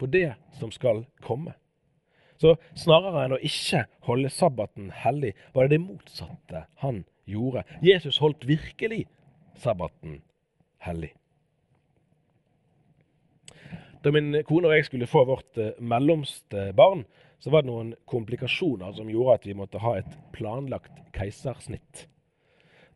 på 0.00 0.08
det 0.08 0.30
som 0.58 0.72
skal 0.72 1.04
komme. 1.22 1.52
Så 2.40 2.56
snarere 2.78 3.24
enn 3.24 3.36
å 3.36 3.42
ikke 3.42 3.84
holde 4.08 4.30
sabbaten 4.32 4.90
hellig, 5.04 5.34
var 5.54 5.68
det 5.68 5.76
det 5.76 5.84
motsatte 5.84 6.64
han 6.82 7.04
gjorde. 7.30 7.64
Jesus 7.84 8.18
holdt 8.22 8.46
virkelig 8.48 9.04
sabbaten 9.60 10.20
hellig. 10.84 11.12
Da 14.04 14.12
min 14.12 14.34
kone 14.44 14.68
og 14.68 14.74
jeg 14.76 14.88
skulle 14.90 15.08
få 15.08 15.22
vårt 15.24 15.56
eh, 15.56 15.76
mellomste 15.80 16.72
barn, 16.76 17.06
så 17.40 17.52
var 17.52 17.64
det 17.64 17.70
noen 17.70 17.94
komplikasjoner 18.08 18.92
som 18.96 19.08
gjorde 19.08 19.38
at 19.38 19.46
vi 19.48 19.56
måtte 19.56 19.80
ha 19.80 19.94
et 19.96 20.18
planlagt 20.36 20.98
keisersnitt. 21.16 22.06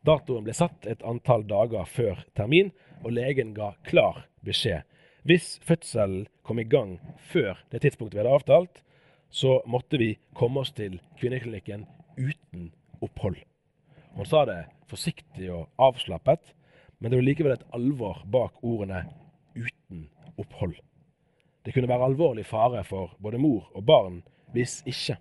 Datoen 0.05 0.45
ble 0.45 0.53
satt 0.55 0.85
et 0.87 1.01
antall 1.03 1.43
dager 1.49 1.89
før 1.89 2.21
termin, 2.37 2.69
og 3.03 3.15
legen 3.15 3.55
ga 3.57 3.73
klar 3.87 4.27
beskjed. 4.45 4.85
Hvis 5.27 5.57
fødselen 5.65 6.27
kom 6.45 6.61
i 6.61 6.67
gang 6.67 6.97
før 7.31 7.57
det 7.71 7.81
tidspunktet 7.83 8.19
vi 8.19 8.23
hadde 8.23 8.37
avtalt, 8.37 8.83
så 9.29 9.61
måtte 9.65 9.97
vi 9.97 10.17
komme 10.33 10.63
oss 10.63 10.71
til 10.73 10.99
kvinneklinikken 11.19 11.85
uten 12.17 12.71
opphold. 13.01 13.37
Hun 14.15 14.25
sa 14.25 14.45
det 14.45 14.63
forsiktig 14.89 15.51
og 15.53 15.69
avslappet, 15.77 16.53
men 16.99 17.11
det 17.11 17.19
var 17.19 17.27
likevel 17.27 17.55
et 17.55 17.67
alvor 17.73 18.23
bak 18.25 18.63
ordene 18.63 19.05
'uten 19.55 20.09
opphold'. 20.37 20.81
Det 21.63 21.73
kunne 21.73 21.87
være 21.87 22.05
alvorlig 22.05 22.45
fare 22.45 22.83
for 22.83 23.15
både 23.21 23.37
mor 23.37 23.71
og 23.75 23.85
barn 23.85 24.23
hvis 24.53 24.83
ikke. 24.85 25.17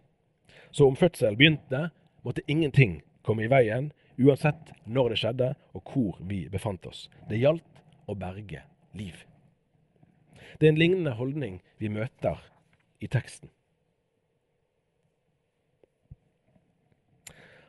Så 0.70 0.86
om 0.86 0.96
fødsel 0.96 1.36
begynte, 1.36 1.90
måtte 2.24 2.42
ingenting 2.48 3.02
komme 3.22 3.44
i 3.44 3.50
veien, 3.50 3.92
uansett 4.18 4.72
når 4.86 5.08
det 5.08 5.18
skjedde 5.18 5.54
og 5.74 5.82
hvor 5.92 6.18
vi 6.20 6.48
befant 6.48 6.86
oss. 6.86 7.10
Det 7.28 7.38
gjaldt 7.38 7.82
å 8.08 8.14
berge 8.14 8.62
liv. 8.94 9.24
Det 10.60 10.66
er 10.66 10.72
en 10.72 10.80
lignende 10.80 11.10
holdning 11.10 11.60
vi 11.78 11.88
møter 11.88 12.40
i 13.00 13.06
teksten. 13.06 13.50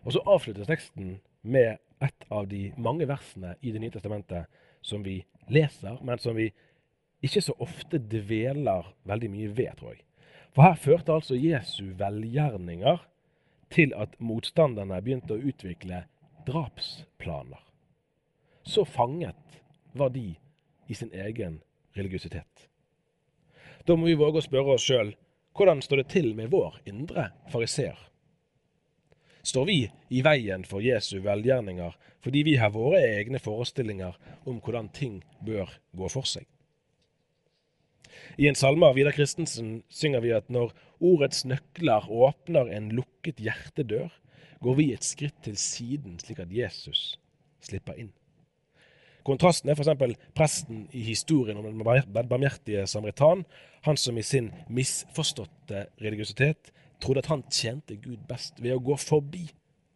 Og 0.06 0.16
så 0.16 0.24
avsluttes 0.26 0.70
teksten 0.70 1.18
med 1.42 1.78
et 2.00 2.26
av 2.32 2.48
de 2.48 2.70
mange 2.78 3.08
versene 3.08 3.56
i 3.62 3.72
Det 3.72 3.82
nye 3.82 3.92
testamentet 3.92 4.48
som 4.82 5.04
vi 5.04 5.26
leser, 5.48 5.98
men 6.02 6.20
som 6.20 6.36
vi 6.36 6.52
ikke 7.22 7.42
så 7.44 7.56
ofte 7.60 8.00
dveler 8.00 8.94
veldig 9.04 9.30
mye 9.32 9.50
ved, 9.56 9.74
tror 9.80 9.94
jeg. 9.94 10.04
For 10.56 10.64
her 10.64 10.78
førte 10.80 11.14
altså 11.14 11.36
Jesu 11.36 11.92
velgjerninger 12.00 13.04
til 13.74 13.94
at 13.94 14.16
motstanderne 14.24 15.02
begynte 15.04 15.36
å 15.36 15.44
utvikle 15.52 16.06
drapsplaner. 16.48 17.62
Så 18.64 18.86
fanget 18.86 19.62
var 19.94 20.14
de 20.16 20.32
i 20.88 20.96
sin 20.98 21.12
egen 21.14 21.60
religiøsitet. 21.98 22.70
Da 23.86 23.96
må 23.96 24.10
vi 24.10 24.18
våge 24.18 24.42
å 24.42 24.46
spørre 24.46 24.78
oss 24.78 24.86
sjøl 24.86 25.14
hvordan 25.58 25.82
står 25.84 26.04
det 26.04 26.12
til 26.14 26.32
med 26.38 26.52
vår 26.54 26.80
indre 26.88 27.30
fariseer? 27.52 27.98
Står 29.44 29.66
vi 29.70 29.80
i 30.10 30.22
veien 30.26 30.66
for 30.68 30.84
Jesu 30.84 31.20
velgjerninger 31.24 31.96
fordi 32.20 32.44
vi 32.44 32.56
har 32.60 32.74
våre 32.76 33.00
egne 33.00 33.40
forestillinger 33.40 34.18
om 34.50 34.60
hvordan 34.60 34.90
ting 34.92 35.22
bør 35.46 35.72
gå 35.96 36.10
for 36.12 36.28
seg? 36.28 36.46
I 38.40 38.50
en 38.50 38.58
salme 38.60 38.88
av 38.88 38.98
Vidar 38.98 39.16
Christensen 39.16 39.82
synger 39.92 40.24
vi 40.24 40.34
at 40.36 40.50
når 40.52 40.74
ordets 41.00 41.46
nøkler 41.48 42.10
åpner 42.12 42.72
en 42.76 42.92
lukket 42.98 43.40
hjertedør, 43.40 44.12
går 44.60 44.76
vi 44.76 44.90
et 44.94 45.08
skritt 45.08 45.38
til 45.46 45.56
siden, 45.60 46.18
slik 46.20 46.42
at 46.44 46.52
Jesus 46.52 47.14
slipper 47.64 47.96
inn. 48.00 48.12
Kontrasten 49.28 49.70
er 49.70 49.78
f.eks. 49.78 50.18
presten 50.36 50.86
i 50.96 51.04
historien 51.06 51.60
om 51.60 51.68
den 51.68 51.84
barmhjertige 51.84 52.86
samaritan. 52.88 53.44
Han 53.86 54.00
som 54.00 54.18
i 54.18 54.24
sin 54.26 54.50
misforståtte 54.68 55.86
religiøsitet 56.02 56.72
trodde 57.00 57.24
at 57.24 57.32
han 57.32 57.46
tjente 57.52 57.98
Gud 58.02 58.28
best 58.30 58.62
ved 58.64 58.76
å 58.76 58.84
gå 58.84 58.98
forbi 59.00 59.48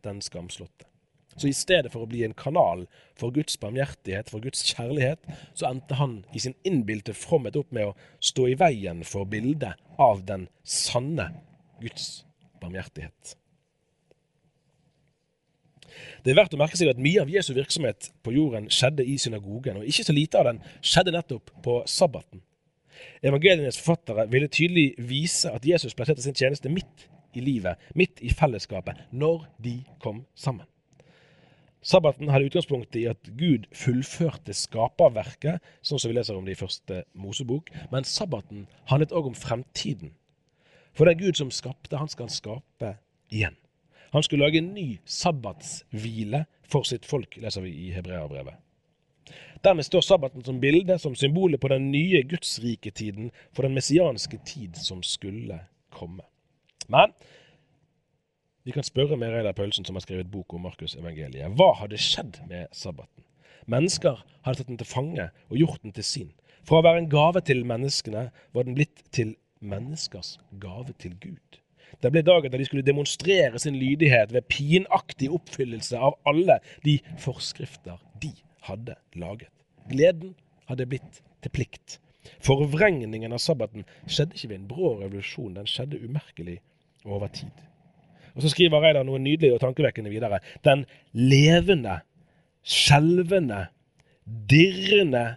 den 0.04 0.22
skamslåtte. 0.24 0.88
Så 1.34 1.50
i 1.50 1.56
stedet 1.58 1.90
for 1.94 2.06
å 2.06 2.10
bli 2.10 2.22
en 2.26 2.36
kanal 2.38 2.86
for 3.18 3.34
Guds 3.34 3.56
barmhjertighet, 3.62 4.30
for 4.30 4.44
Guds 4.44 4.62
kjærlighet, 4.70 5.24
så 5.58 5.72
endte 5.72 5.98
han 5.98 6.20
i 6.34 6.42
sin 6.44 6.54
innbilte 6.68 7.16
fromhet 7.18 7.58
opp 7.58 7.72
med 7.74 7.90
å 7.90 7.96
stå 8.22 8.52
i 8.52 8.58
veien 8.60 9.02
for 9.08 9.26
bildet 9.30 9.80
av 10.02 10.22
den 10.28 10.46
sanne 10.62 11.32
Guds 11.82 12.22
barmhjertighet. 12.62 13.38
Det 16.24 16.32
er 16.32 16.38
verdt 16.40 16.56
å 16.56 16.62
merke 16.62 16.78
seg 16.80 16.90
at 16.90 17.02
mye 17.02 17.22
av 17.22 17.30
Jesu 17.30 17.52
virksomhet 17.54 18.10
på 18.26 18.34
jorden 18.34 18.70
skjedde 18.72 19.06
i 19.06 19.18
synagogen, 19.22 19.82
og 19.82 19.90
ikke 19.90 20.06
så 20.08 20.16
lite 20.16 20.40
av 20.40 20.50
den 20.50 20.62
skjedde 20.82 21.14
nettopp 21.14 21.52
på 21.66 21.82
sabbaten. 21.90 22.42
Evangelienes 23.24 23.80
forfattere 23.80 24.28
ville 24.32 24.48
tydelig 24.52 24.94
vise 24.98 25.52
at 25.52 25.66
Jesus 25.66 25.96
plasserte 25.96 26.24
sin 26.24 26.36
tjeneste 26.38 26.70
midt 26.70 27.08
i 27.34 27.42
livet, 27.42 27.82
midt 27.96 28.22
i 28.22 28.30
fellesskapet, 28.34 29.00
når 29.12 29.48
de 29.64 29.80
kom 30.04 30.24
sammen. 30.36 30.68
Sabbaten 31.84 32.30
hadde 32.32 32.48
utgangspunkt 32.48 32.96
i 32.96 33.08
at 33.12 33.28
Gud 33.36 33.66
fullførte 33.76 34.56
skaperverket, 34.56 35.60
sånn 35.84 36.00
som 36.00 36.12
vi 36.12 36.16
leser 36.16 36.38
om 36.38 36.46
det 36.48 36.56
i 36.56 36.60
første 36.62 37.02
Mosebok, 37.20 37.74
men 37.92 38.08
sabbaten 38.08 38.70
handlet 38.92 39.12
òg 39.12 39.28
om 39.34 39.36
fremtiden. 39.36 40.14
For 40.96 41.10
den 41.10 41.20
Gud 41.20 41.36
som 41.36 41.52
skapte, 41.52 42.00
han 42.00 42.12
skal 42.12 42.32
skape 42.32 42.94
igjen. 43.34 43.58
Han 44.14 44.24
skulle 44.24 44.46
lage 44.46 44.62
en 44.62 44.72
ny 44.76 45.00
sabbatshvile 45.10 46.46
for 46.70 46.88
sitt 46.88 47.04
folk, 47.10 47.36
leser 47.42 47.66
vi 47.66 47.74
i 47.88 47.92
Hebreabrevet. 47.96 48.56
Dermed 49.64 49.86
står 49.88 50.02
sabbaten 50.04 50.44
som 50.44 50.60
bilde, 50.60 50.98
som 51.00 51.16
symbolet 51.16 51.62
på 51.62 51.70
den 51.72 51.92
nye 51.92 52.24
gudsriketiden 52.28 53.32
for 53.56 53.64
den 53.64 53.78
messianske 53.78 54.40
tid 54.46 54.76
som 54.76 55.04
skulle 55.04 55.62
komme. 55.94 56.26
Men 56.92 57.14
vi 58.64 58.72
kan 58.76 58.84
spørre 58.84 59.18
med 59.18 59.32
Reidar 59.32 59.56
Paulsen, 59.56 59.86
som 59.86 59.96
har 59.96 60.04
skrevet 60.04 60.32
bok 60.32 60.54
om 60.54 60.66
Markus 60.68 60.98
evangeliet. 61.00 61.56
Hva 61.56 61.74
hadde 61.80 62.00
skjedd 62.00 62.42
med 62.50 62.68
sabbaten? 62.76 63.24
Mennesker 63.72 64.20
hadde 64.44 64.60
tatt 64.60 64.72
den 64.72 64.80
til 64.80 64.90
fange 64.90 65.30
og 65.50 65.58
gjort 65.60 65.84
den 65.84 65.96
til 65.96 66.08
sin. 66.08 66.32
Fra 66.68 66.80
å 66.80 66.86
være 66.86 67.04
en 67.04 67.12
gave 67.12 67.44
til 67.48 67.64
menneskene 67.68 68.30
var 68.56 68.68
den 68.68 68.76
blitt 68.76 69.04
til 69.16 69.36
menneskers 69.64 70.38
gave 70.60 70.96
til 71.00 71.16
Gud. 71.24 71.60
Det 72.04 72.12
ble 72.12 72.24
dagen 72.26 72.52
da 72.52 72.60
de 72.60 72.68
skulle 72.68 72.84
demonstrere 72.84 73.60
sin 73.60 73.80
lydighet 73.80 74.34
ved 74.36 74.48
pinaktig 74.52 75.30
oppfyllelse 75.32 76.00
av 76.00 76.18
alle 76.28 76.60
de 76.84 76.98
forskrifter 77.24 78.00
de 78.20 78.34
hadde 78.68 78.96
laget. 79.16 79.53
Gleden 79.92 80.34
hadde 80.70 80.88
blitt 80.90 81.22
til 81.44 81.54
plikt. 81.54 82.00
Forvrengningen 82.44 83.36
av 83.36 83.42
sabbaten 83.44 83.86
skjedde 84.08 84.38
ikke 84.38 84.50
ved 84.52 84.58
en 84.62 84.68
brå 84.70 84.96
revolusjon, 85.02 85.56
den 85.58 85.70
skjedde 85.70 86.02
umerkelig 86.04 86.60
over 87.04 87.28
tid. 87.34 87.52
Og 88.34 88.42
Så 88.42 88.54
skriver 88.54 88.82
Reidar 88.82 89.06
noe 89.06 89.22
nydelig 89.22 89.54
og 89.54 89.62
tankevekkende 89.62 90.10
videre. 90.10 90.40
Den 90.66 90.86
levende, 91.14 92.00
skjelvende, 92.64 93.68
dirrende, 94.26 95.36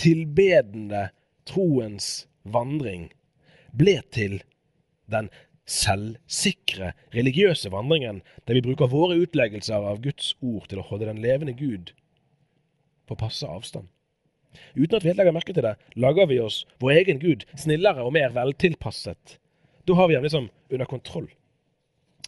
tilbedende 0.00 1.08
troens 1.46 2.26
vandring 2.42 3.10
ble 3.76 3.98
til 4.14 4.40
den 5.10 5.28
selvsikre, 5.68 6.92
religiøse 7.14 7.70
vandringen, 7.72 8.22
der 8.46 8.56
vi 8.56 8.64
bruker 8.64 8.90
våre 8.90 9.18
utleggelser 9.22 9.84
av 9.92 10.00
Guds 10.02 10.32
ord 10.40 10.66
til 10.70 10.80
å 10.80 10.86
holde 10.86 11.10
den 11.10 11.20
levende 11.22 11.54
Gud 11.56 11.92
på 13.12 13.20
passe 13.24 13.48
avstand. 13.48 13.88
Uten 14.76 14.96
at 14.96 15.04
vi 15.04 15.12
helt 15.12 15.20
legger 15.20 15.36
merke 15.36 15.54
til 15.56 15.64
det, 15.64 15.76
lager 15.96 16.28
vi 16.28 16.40
oss 16.42 16.62
vår 16.82 16.98
egen 17.02 17.22
Gud 17.22 17.46
snillere 17.56 18.04
og 18.04 18.12
mer 18.16 18.34
veltilpasset. 18.36 19.38
Da 19.88 19.96
har 19.98 20.08
vi 20.08 20.18
ham 20.18 20.26
liksom 20.26 20.50
under 20.70 20.88
kontroll. 20.88 21.30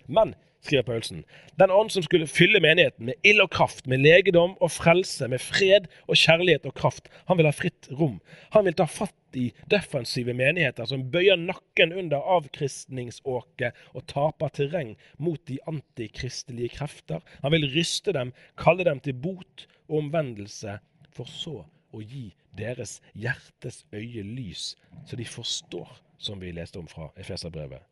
Men 0.06 0.34
skriver 0.64 0.86
Paulsen. 0.88 1.24
Den 1.60 1.70
ånd 1.70 1.92
som 1.92 2.04
skulle 2.04 2.28
fylle 2.30 2.60
menigheten 2.64 3.10
med 3.10 3.26
ild 3.26 3.42
og 3.44 3.50
kraft, 3.52 3.86
med 3.90 4.00
legedom 4.04 4.56
og 4.64 4.72
frelse, 4.72 5.28
med 5.28 5.42
fred 5.42 5.90
og 6.08 6.16
kjærlighet 6.16 6.64
og 6.68 6.74
kraft. 6.78 7.10
Han 7.28 7.38
vil 7.38 7.48
ha 7.48 7.52
fritt 7.54 7.90
rom. 7.92 8.16
Han 8.56 8.64
vil 8.66 8.76
ta 8.78 8.86
fatt 8.88 9.38
i 9.38 9.50
defensive 9.70 10.34
menigheter 10.36 10.88
som 10.88 11.04
bøyer 11.12 11.36
nakken 11.40 11.92
under 11.92 12.24
avkristningsåket 12.36 13.76
og 13.92 14.06
taper 14.10 14.52
terreng 14.56 14.94
mot 15.18 15.42
de 15.50 15.58
antikristelige 15.68 16.76
krefter. 16.78 17.20
Han 17.42 17.54
vil 17.56 17.68
ryste 17.74 18.14
dem, 18.16 18.32
kalle 18.60 18.86
dem 18.88 19.02
til 19.04 19.18
bot 19.18 19.66
og 19.88 19.98
omvendelse, 20.04 20.78
for 21.14 21.30
så 21.30 21.60
å 21.94 22.02
gi 22.02 22.26
deres 22.58 22.98
hjertes 23.14 23.84
øye 23.94 24.22
lys, 24.26 24.74
så 25.06 25.16
de 25.16 25.26
forstår, 25.28 25.90
som 26.18 26.40
vi 26.40 26.52
leste 26.54 26.78
om 26.80 26.88
fra 26.88 27.10
Efeserbrevet 27.20 27.82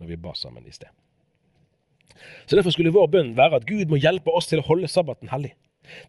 når 0.00 0.12
vi 0.12 0.16
ba 0.20 0.32
sammen 0.36 0.66
i 0.66 0.72
sted. 0.72 0.88
Så 2.46 2.56
Derfor 2.56 2.72
skulle 2.74 2.92
vår 2.92 3.08
bønn 3.12 3.34
være 3.36 3.60
at 3.60 3.66
Gud 3.68 3.90
må 3.90 3.98
hjelpe 4.00 4.32
oss 4.32 4.48
til 4.50 4.60
å 4.60 4.66
holde 4.66 4.88
sabbaten 4.88 5.30
hellig. 5.32 5.52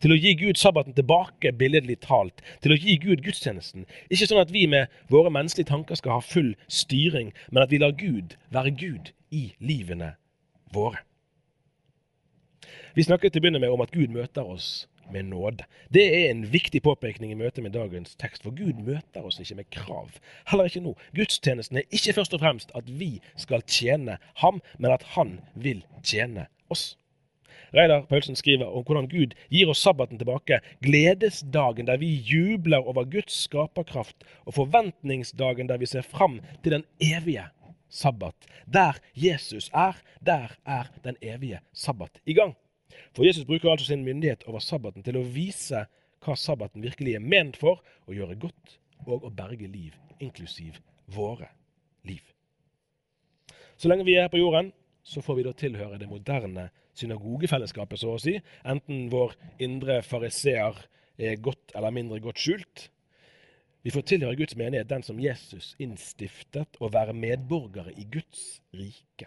Til 0.04 0.13
å 0.13 0.17
gi 0.19 0.34
Gud 0.38 0.60
sabbaten 0.60 0.93
tilbake, 0.93 1.54
billedlig 1.58 1.97
talt. 2.04 2.41
Til 2.62 2.75
å 2.75 2.77
gi 2.77 2.97
Gud 3.01 3.23
gudstjenesten. 3.25 3.88
Ikke 4.12 4.27
sånn 4.30 4.41
at 4.43 4.51
vi 4.54 4.65
med 4.69 4.91
våre 5.12 5.32
menneskelige 5.34 5.71
tanker 5.71 5.97
skal 5.97 6.17
ha 6.17 6.25
full 6.25 6.54
styring, 6.67 7.32
men 7.49 7.63
at 7.63 7.71
vi 7.71 7.80
lar 7.82 7.95
Gud 7.97 8.36
være 8.54 8.75
Gud 8.77 9.13
i 9.32 9.47
livene 9.63 10.13
våre. 10.75 11.01
Vi 12.95 13.08
snakket 13.08 13.32
til 13.32 13.39
å 13.39 13.45
begynne 13.45 13.63
med 13.63 13.71
om 13.71 13.84
at 13.84 13.93
Gud 13.95 14.12
møter 14.12 14.47
oss 14.47 14.86
med 15.11 15.23
nåde. 15.31 15.65
Det 15.93 16.05
er 16.07 16.29
en 16.29 16.45
viktig 16.51 16.83
påpekning 16.85 17.31
i 17.31 17.39
møte 17.39 17.63
med 17.63 17.73
dagens 17.75 18.15
tekst, 18.15 18.43
for 18.43 18.55
Gud 18.55 18.79
møter 18.85 19.25
oss 19.25 19.39
ikke 19.41 19.59
med 19.61 19.69
krav. 19.73 20.09
Heller 20.51 20.69
ikke 20.69 20.83
nå. 20.85 20.95
Gudstjenesten 21.17 21.81
er 21.81 21.89
ikke 21.89 22.15
først 22.19 22.33
og 22.37 22.43
fremst 22.43 22.73
at 22.77 22.87
vi 22.87 23.13
skal 23.35 23.65
tjene 23.67 24.17
ham, 24.43 24.61
men 24.77 24.91
at 24.91 25.05
han 25.17 25.39
vil 25.55 25.85
tjene 26.03 26.47
oss. 26.71 26.95
Reidar 27.71 28.01
Paulsen 28.09 28.35
skriver 28.35 28.67
om 28.67 28.83
hvordan 28.83 29.07
Gud 29.07 29.35
gir 29.49 29.69
oss 29.71 29.83
sabbaten 29.83 30.19
tilbake, 30.19 30.59
gledesdagen 30.83 31.87
der 31.87 32.01
vi 32.01 32.09
jubler 32.27 32.83
over 32.83 33.07
Guds 33.07 33.45
skaperkraft, 33.45 34.25
og 34.45 34.57
forventningsdagen 34.59 35.71
der 35.71 35.79
vi 35.79 35.87
ser 35.87 36.03
fram 36.03 36.41
til 36.63 36.75
den 36.75 36.83
evige 36.99 37.47
sabbat. 37.89 38.35
Der 38.67 38.99
Jesus 39.15 39.69
er, 39.73 39.95
der 40.25 40.51
er 40.65 40.91
den 41.03 41.15
evige 41.21 41.59
sabbat 41.73 42.19
i 42.25 42.33
gang. 42.33 42.55
For 43.15 43.27
Jesus 43.27 43.47
bruker 43.47 43.71
altså 43.71 43.89
sin 43.89 44.06
myndighet 44.06 44.45
over 44.49 44.63
sabbaten 44.63 45.06
til 45.06 45.19
å 45.19 45.25
vise 45.25 45.86
hva 46.21 46.36
sabbaten 46.38 46.84
virkelig 46.86 47.15
er 47.17 47.25
ment 47.34 47.58
for, 47.58 47.82
å 48.06 48.13
gjøre 48.13 48.38
godt 48.41 48.77
og 49.08 49.25
å 49.25 49.34
berge 49.34 49.69
liv, 49.69 49.95
inklusiv 50.21 50.77
våre 51.12 51.49
liv. 52.08 52.21
Så 53.77 53.89
lenge 53.89 54.06
vi 54.06 54.15
er 54.15 54.27
her 54.27 54.34
på 54.34 54.41
jorden, 54.41 54.69
så 55.04 55.23
får 55.25 55.39
vi 55.39 55.45
da 55.47 55.54
tilhøre 55.58 55.97
det 55.97 56.10
moderne 56.10 56.67
synagogefellesskapet, 56.97 57.99
så 57.99 58.13
å 58.13 58.21
si. 58.21 58.36
Enten 58.67 59.08
vår 59.10 59.34
indre 59.63 60.01
fariseer 60.06 60.77
er 61.17 61.41
godt 61.41 61.73
eller 61.75 61.95
mindre 61.95 62.21
godt 62.21 62.41
skjult. 62.41 62.89
Vi 63.82 63.93
får 63.93 64.06
tilhøre 64.06 64.38
Guds 64.38 64.58
menighet, 64.60 64.89
den 64.89 65.01
som 65.01 65.19
Jesus 65.19 65.73
innstiftet, 65.82 66.77
og 66.77 66.93
være 66.93 67.17
medborgere 67.17 67.95
i 67.97 68.06
Guds 68.06 68.62
rike. 68.77 69.25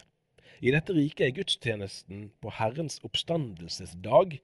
I 0.63 0.71
dette 0.71 0.93
riket 0.95 1.27
er 1.27 1.35
gudstjenesten 1.35 2.29
på 2.43 2.51
Herrens 2.59 3.01
oppstandelsesdag 3.03 4.37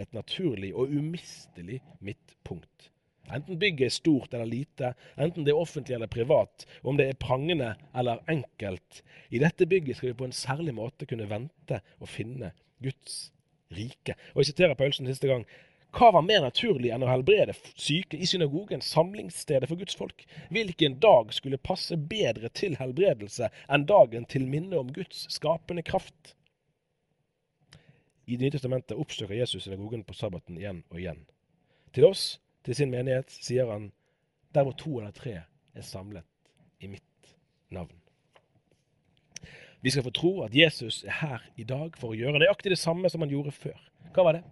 et 0.00 0.14
naturlig 0.16 0.72
og 0.74 0.92
umistelig 0.94 1.80
midtpunkt. 2.00 2.90
Enten 3.30 3.60
bygget 3.60 3.86
er 3.86 3.94
stort 3.94 4.32
eller 4.34 4.48
lite, 4.48 4.94
enten 5.20 5.44
det 5.46 5.52
er 5.52 5.60
offentlig 5.60 5.94
eller 5.94 6.10
privat, 6.10 6.64
om 6.82 6.96
det 6.98 7.06
er 7.06 7.18
prangende 7.20 7.74
eller 7.94 8.22
enkelt. 8.32 9.02
I 9.30 9.42
dette 9.42 9.68
bygget 9.70 9.98
skal 9.98 10.10
vi 10.10 10.18
på 10.18 10.26
en 10.26 10.34
særlig 10.34 10.74
måte 10.74 11.06
kunne 11.06 11.28
vente 11.30 11.78
og 12.00 12.10
finne 12.10 12.50
Guds 12.82 13.30
rike. 13.70 14.16
Og 14.34 14.42
Jeg 14.42 14.50
siterer 14.50 14.74
Paulsen 14.74 15.06
siste 15.06 15.28
gang. 15.30 15.44
Hva 15.90 16.12
var 16.14 16.22
mer 16.22 16.44
naturlig 16.44 16.92
enn 16.94 17.02
å 17.02 17.08
helbrede 17.10 17.56
syke 17.74 18.18
i 18.18 18.26
synagogen, 18.28 18.82
samlingsstedet 18.84 19.66
for 19.68 19.80
Guds 19.80 19.96
folk? 19.98 20.22
Hvilken 20.54 21.00
dag 21.02 21.32
skulle 21.34 21.58
passe 21.58 21.98
bedre 21.98 22.50
til 22.54 22.76
helbredelse 22.78 23.50
enn 23.66 23.86
dagen 23.90 24.28
til 24.30 24.46
minne 24.46 24.78
om 24.78 24.92
Guds 24.94 25.26
skapende 25.34 25.82
kraft? 25.82 26.36
I 28.30 28.36
Det 28.36 28.46
nye 28.46 28.54
testamentet 28.54 28.98
oppsøker 29.02 29.34
Jesus 29.34 29.64
synagogen 29.66 30.04
på 30.06 30.14
sabbaten 30.14 30.58
igjen 30.60 30.84
og 30.92 31.00
igjen. 31.00 31.24
Til 31.90 32.06
oss, 32.06 32.38
til 32.62 32.76
sin 32.78 32.92
menighet, 32.92 33.32
sier 33.34 33.66
han 33.72 33.90
der 34.54 34.66
hvor 34.66 34.76
to 34.78 35.00
eller 35.00 35.14
tre 35.14 35.40
er 35.74 35.82
samlet 35.82 36.26
i 36.78 36.86
mitt 36.86 37.34
navn. 37.74 37.96
Vi 39.82 39.90
skal 39.90 40.04
få 40.06 40.14
tro 40.14 40.32
at 40.44 40.54
Jesus 40.54 41.02
er 41.02 41.18
her 41.18 41.44
i 41.56 41.64
dag 41.64 41.98
for 41.98 42.12
å 42.12 42.18
gjøre 42.18 42.38
nøyaktig 42.38 42.70
det 42.74 42.78
samme 42.78 43.10
som 43.10 43.24
han 43.24 43.32
gjorde 43.32 43.54
før. 43.56 43.78
Hva 44.14 44.26
var 44.28 44.38
det? 44.38 44.44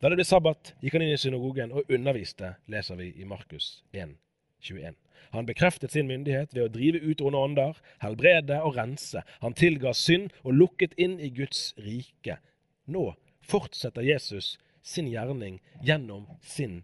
Da 0.00 0.10
det 0.10 0.18
ble 0.18 0.26
sabbat, 0.26 0.74
gikk 0.82 0.96
han 0.96 1.04
inn 1.06 1.14
i 1.14 1.20
synagogen 1.20 1.72
og 1.74 1.90
underviste, 1.92 2.54
leser 2.70 2.98
vi 2.98 3.12
i 3.20 3.26
Markus 3.28 3.82
1, 3.94 4.16
21. 4.64 4.96
Han 5.34 5.46
bekreftet 5.46 5.94
sin 5.94 6.06
myndighet 6.06 6.52
ved 6.54 6.66
å 6.66 6.72
drive 6.72 7.00
ut 7.02 7.22
onde 7.24 7.40
ånder, 7.40 7.78
helbrede 8.02 8.60
og 8.62 8.76
rense. 8.78 9.22
Han 9.42 9.56
tilga 9.58 9.94
synd 9.96 10.34
og 10.44 10.54
lukket 10.58 10.94
inn 11.00 11.16
i 11.22 11.30
Guds 11.34 11.72
rike. 11.80 12.38
Nå 12.86 13.12
fortsetter 13.44 14.06
Jesus 14.06 14.54
sin 14.84 15.08
gjerning 15.10 15.60
gjennom 15.82 16.26
sin 16.42 16.82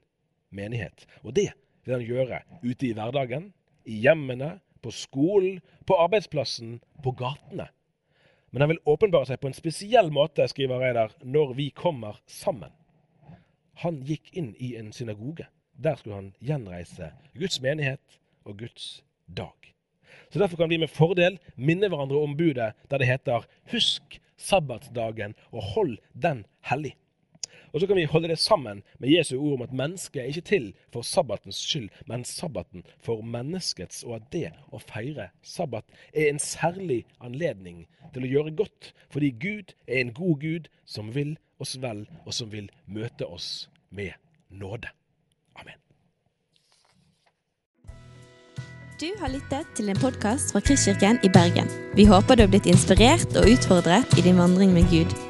menighet. 0.50 1.06
Og 1.22 1.34
det 1.36 1.50
vil 1.84 1.96
han 1.96 2.06
gjøre 2.06 2.42
ute 2.64 2.88
i 2.88 2.94
hverdagen, 2.96 3.50
i 3.86 4.00
hjemmene, 4.02 4.56
på 4.80 4.92
skolen, 4.94 5.60
på 5.86 5.98
arbeidsplassen, 6.00 6.78
på 7.04 7.12
gatene. 7.18 7.68
Men 8.50 8.64
han 8.64 8.72
vil 8.72 8.82
åpenbare 8.88 9.28
seg 9.28 9.40
på 9.42 9.50
en 9.50 9.56
spesiell 9.56 10.10
måte, 10.14 10.46
skriver 10.48 10.80
Reidar, 10.80 11.12
når 11.22 11.54
vi 11.58 11.68
kommer 11.76 12.18
sammen. 12.26 12.72
Han 13.80 14.02
gikk 14.04 14.32
inn 14.36 14.52
i 14.58 14.74
en 14.76 14.92
synagoge. 14.92 15.46
Der 15.80 15.96
skulle 15.96 16.18
han 16.18 16.32
gjenreise 16.44 17.12
Guds 17.38 17.60
menighet 17.64 18.20
og 18.44 18.58
Guds 18.60 19.02
dag. 19.26 19.56
Så 20.30 20.38
Derfor 20.38 20.56
kan 20.56 20.70
vi 20.70 20.76
med 20.76 20.92
fordel 20.92 21.38
minne 21.56 21.88
hverandre 21.88 22.20
om 22.20 22.36
budet 22.36 22.74
der 22.90 22.98
det 22.98 23.08
heter 23.08 23.46
'Husk 23.72 24.20
sabbatsdagen 24.36 25.34
og 25.52 25.62
hold 25.62 25.98
den 26.12 26.44
hellig'. 26.68 26.99
Og 27.72 27.80
så 27.80 27.86
kan 27.86 27.96
vi 27.96 28.04
holde 28.04 28.28
det 28.28 28.38
sammen 28.38 28.82
med 28.98 29.12
Jesu 29.12 29.36
ord 29.38 29.58
om 29.58 29.62
at 29.62 29.72
mennesket 29.72 30.22
er 30.22 30.30
ikke 30.30 30.40
til 30.40 30.72
for 30.92 31.02
sabbatens 31.06 31.56
skyld, 31.56 31.88
men 32.06 32.24
sabbaten 32.24 32.84
for 32.98 33.22
menneskets, 33.22 34.02
og 34.02 34.16
at 34.20 34.30
det 34.32 34.48
å 34.72 34.82
feire 34.82 35.30
sabbat 35.42 35.84
er 36.12 36.30
en 36.30 36.42
særlig 36.42 37.04
anledning 37.20 37.86
til 38.14 38.26
å 38.26 38.32
gjøre 38.34 38.56
godt, 38.58 38.92
fordi 39.10 39.30
Gud 39.30 39.74
er 39.86 40.02
en 40.02 40.14
god 40.14 40.40
Gud 40.40 40.72
som 40.84 41.14
vil 41.14 41.36
oss 41.60 41.76
vel, 41.82 42.06
og 42.26 42.34
som 42.34 42.50
vil 42.52 42.70
møte 42.86 43.26
oss 43.26 43.68
med 43.90 44.16
nåde. 44.50 44.90
Amen. 45.54 45.78
Du 49.00 49.08
har 49.20 49.32
lyttet 49.32 49.68
til 49.76 49.88
en 49.92 50.00
podkast 50.00 50.52
fra 50.52 50.60
Kristkirken 50.64 51.20
i 51.24 51.32
Bergen. 51.32 51.68
Vi 51.96 52.08
håper 52.08 52.36
du 52.36 52.46
har 52.46 52.52
blitt 52.52 52.70
inspirert 52.70 53.36
og 53.36 53.48
utfordret 53.48 54.18
i 54.18 54.24
din 54.26 54.40
vandring 54.40 54.74
med 54.76 54.88
Gud. 54.92 55.29